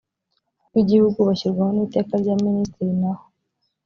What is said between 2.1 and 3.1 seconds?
rya ministiri